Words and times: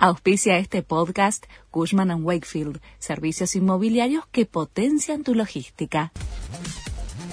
Auspicia 0.00 0.58
este 0.58 0.84
podcast 0.84 1.46
Cushman⁇ 1.72 2.10
Wakefield, 2.22 2.80
servicios 3.00 3.56
inmobiliarios 3.56 4.24
que 4.30 4.46
potencian 4.46 5.24
tu 5.24 5.34
logística. 5.34 6.12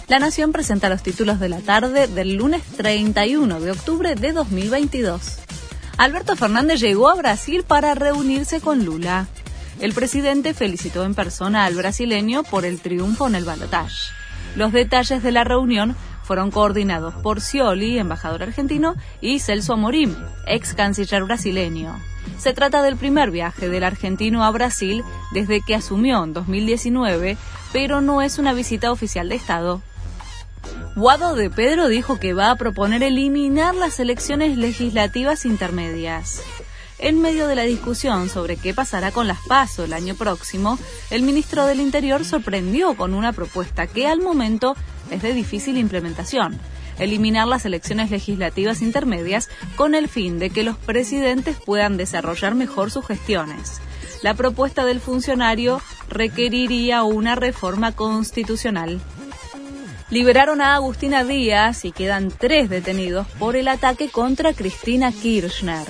La 0.08 0.18
Nación 0.18 0.52
presenta 0.52 0.90
los 0.90 1.04
títulos 1.04 1.40
de 1.40 1.48
la 1.48 1.60
tarde 1.60 2.08
del 2.08 2.38
lunes 2.38 2.64
31 2.76 3.60
de 3.60 3.70
octubre 3.70 4.16
de 4.16 4.34
2022. 4.34 5.38
Alberto 5.98 6.36
Fernández 6.36 6.80
llegó 6.80 7.08
a 7.12 7.14
Brasil 7.14 7.64
para 7.64 7.94
reunirse 7.94 8.60
con 8.60 8.84
Lula. 8.84 9.28
El 9.80 9.94
presidente 9.94 10.56
felicitó 10.56 11.04
en 11.04 11.14
persona 11.14 11.66
al 11.66 11.76
brasileño 11.76 12.42
por 12.42 12.66
el 12.66 12.80
triunfo 12.80 13.28
en 13.28 13.36
el 13.36 13.46
balotaje. 13.46 13.96
Los 14.56 14.72
detalles 14.72 15.22
de 15.22 15.32
la 15.32 15.44
reunión 15.44 15.96
fueron 16.26 16.52
coordinados 16.52 17.14
por 17.16 17.40
Scioli, 17.40 18.00
embajador 18.00 18.44
argentino, 18.44 18.96
y 19.22 19.40
Celso 19.40 19.74
Amorim, 19.74 20.16
ex 20.48 20.74
canciller 20.74 21.24
brasileño. 21.24 21.96
Se 22.38 22.54
trata 22.54 22.82
del 22.82 22.98
primer 22.98 23.32
viaje 23.32 23.70
del 23.70 23.84
argentino 23.84 24.44
a 24.44 24.52
Brasil 24.52 25.04
desde 25.32 25.62
que 25.62 25.76
asumió 25.76 26.24
en 26.24 26.34
2019, 26.34 27.38
pero 27.72 28.02
no 28.02 28.22
es 28.22 28.40
una 28.40 28.54
visita 28.54 28.92
oficial 28.92 29.30
de 29.30 29.36
Estado. 29.36 29.82
Guado 30.96 31.36
de 31.36 31.50
Pedro 31.50 31.88
dijo 31.88 32.20
que 32.20 32.34
va 32.34 32.52
a 32.52 32.56
proponer 32.56 33.04
eliminar 33.04 33.76
las 33.76 34.00
elecciones 34.00 34.58
legislativas 34.58 35.46
intermedias. 35.46 36.42
En 36.98 37.22
medio 37.22 37.48
de 37.48 37.56
la 37.56 37.64
discusión 37.64 38.30
sobre 38.30 38.58
qué 38.58 38.74
pasará 38.74 39.12
con 39.12 39.28
las 39.28 39.40
PASO 39.48 39.84
el 39.84 39.94
año 39.94 40.16
próximo, 40.16 40.80
el 41.10 41.24
ministro 41.24 41.66
del 41.66 41.82
Interior 41.82 42.24
sorprendió 42.24 42.96
con 42.96 43.14
una 43.14 43.34
propuesta 43.34 43.88
que 43.88 44.08
al 44.08 44.22
momento 44.22 44.76
es 45.12 45.22
de 45.22 45.34
difícil 45.34 45.78
implementación 45.78 46.60
eliminar 47.00 47.48
las 47.48 47.66
elecciones 47.66 48.12
legislativas 48.12 48.82
intermedias 48.82 49.50
con 49.76 49.96
el 49.96 50.08
fin 50.08 50.40
de 50.40 50.50
que 50.50 50.64
los 50.64 50.78
presidentes 50.78 51.58
puedan 51.58 51.98
desarrollar 51.98 52.56
mejor 52.56 52.92
sus 52.92 53.06
gestiones. 53.06 53.82
La 54.22 54.34
propuesta 54.34 54.86
del 54.86 55.00
funcionario 55.00 55.82
requeriría 56.10 57.04
una 57.04 57.36
reforma 57.36 57.92
constitucional. 57.92 59.00
Liberaron 60.10 60.62
a 60.62 60.76
Agustina 60.76 61.24
Díaz 61.24 61.84
y 61.84 61.92
quedan 61.92 62.32
tres 62.32 62.70
detenidos 62.70 63.28
por 63.40 63.56
el 63.56 63.68
ataque 63.68 64.10
contra 64.10 64.54
Cristina 64.54 65.12
Kirchner. 65.12 65.88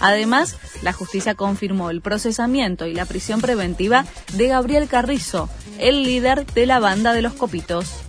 Además, 0.00 0.56
la 0.82 0.92
justicia 0.92 1.34
confirmó 1.34 1.90
el 1.90 2.00
procesamiento 2.00 2.86
y 2.86 2.94
la 2.94 3.06
prisión 3.06 3.40
preventiva 3.40 4.04
de 4.34 4.48
Gabriel 4.48 4.88
Carrizo, 4.88 5.48
el 5.78 6.02
líder 6.02 6.46
de 6.46 6.66
la 6.66 6.78
banda 6.78 7.12
de 7.12 7.22
los 7.22 7.34
Copitos 7.34 8.04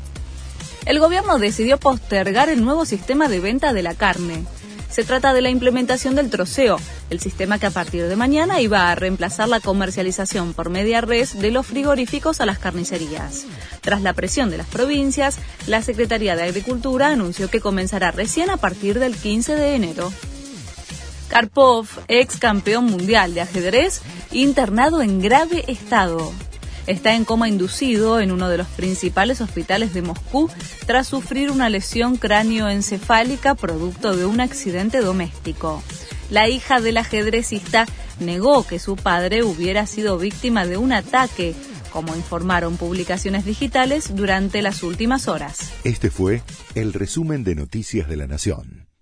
el 0.86 1.00
gobierno 1.00 1.40
decidió 1.40 1.80
postergar 1.80 2.50
el 2.50 2.64
nuevo 2.64 2.86
sistema 2.86 3.28
de 3.28 3.40
venta 3.40 3.74
de 3.74 3.82
la 3.82 3.96
carne. 3.96 4.46
Se 4.90 5.04
trata 5.04 5.34
de 5.34 5.42
la 5.42 5.50
implementación 5.50 6.16
del 6.16 6.30
troceo, 6.30 6.78
el 7.10 7.20
sistema 7.20 7.58
que 7.60 7.66
a 7.66 7.72
partir 7.72 8.08
de 8.08 8.16
mañana 8.16 8.62
iba 8.62 8.90
a 8.90 8.96
reemplazar 8.96 9.50
la 9.50 9.60
comercialización 9.60 10.54
por 10.54 10.70
media 10.70 11.02
res 11.02 11.38
de 11.38 11.52
los 11.52 11.66
frigoríficos 11.66 12.40
a 12.40 12.46
las 12.46 12.60
carnicerías. 12.60 13.46
Tras 13.82 14.04
la 14.04 14.14
presión 14.14 14.52
de 14.52 14.58
las 14.58 14.68
provincias, 14.68 15.38
la 15.66 15.82
Secretaría 15.82 16.36
de 16.36 16.44
Agricultura 16.44 17.10
anunció 17.10 17.50
que 17.50 17.60
comenzará 17.60 18.12
recién 18.12 18.52
a 18.52 18.58
partir 18.58 19.00
del 19.00 19.18
15 19.18 19.56
de 19.56 19.76
enero. 19.76 20.14
Karpov, 21.36 21.90
ex 22.08 22.38
campeón 22.38 22.86
mundial 22.86 23.34
de 23.34 23.42
ajedrez, 23.42 24.02
internado 24.32 25.02
en 25.02 25.20
grave 25.20 25.66
estado 25.68 26.32
está 26.88 27.14
en 27.14 27.26
coma 27.26 27.50
inducido 27.50 28.22
en 28.22 28.32
uno 28.32 28.48
de 28.48 28.58
los 28.58 28.68
principales 28.68 29.42
hospitales 29.42 29.94
de 29.94 30.02
Moscú 30.02 30.50
tras 30.86 31.08
sufrir 31.08 31.52
una 31.52 31.68
lesión 31.68 32.16
cráneoencefálica 32.16 33.54
producto 33.56 34.16
de 34.16 34.26
un 34.26 34.40
accidente 34.40 35.00
doméstico. 35.00 35.84
La 36.30 36.48
hija 36.48 36.80
del 36.80 36.96
ajedrecista 36.96 37.86
negó 38.22 38.66
que 38.66 38.80
su 38.80 38.96
padre 38.96 39.44
hubiera 39.44 39.88
sido 39.88 40.18
víctima 40.18 40.66
de 40.66 40.78
un 40.78 40.94
ataque, 40.94 41.54
como 41.92 42.16
informaron 42.16 42.78
publicaciones 42.78 43.44
digitales 43.44 44.16
durante 44.16 44.62
las 44.62 44.84
últimas 44.84 45.28
horas. 45.28 45.74
Este 45.84 46.10
fue 46.10 46.44
el 46.76 46.94
resumen 46.94 47.44
de 47.44 47.56
Noticias 47.56 48.08
de 48.08 48.16
la 48.16 48.26
Nación. 48.26 48.95